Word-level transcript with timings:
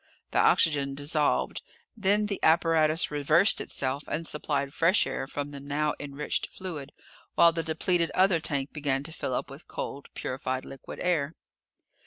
The 0.31 0.39
oxygen 0.39 0.95
dissolved. 0.95 1.61
Then 1.95 2.25
the 2.25 2.39
apparatus 2.41 3.11
reversed 3.11 3.61
itself 3.61 4.03
and 4.07 4.25
supplied 4.25 4.73
fresh 4.73 5.05
air 5.05 5.27
from 5.27 5.51
the 5.51 5.59
now 5.59 5.93
enriched 5.99 6.47
fluid, 6.47 6.91
while 7.35 7.51
the 7.53 7.61
depleted 7.61 8.09
other 8.15 8.39
tank 8.39 8.73
began 8.73 9.03
to 9.03 9.11
fill 9.11 9.35
up 9.35 9.51
with 9.51 9.67
cold 9.67 10.09
purified 10.15 10.65
liquid 10.65 10.97
air. 10.99 11.35